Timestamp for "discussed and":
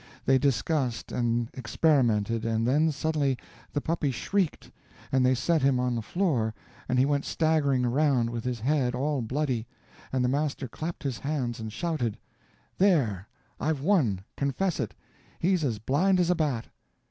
0.39-1.47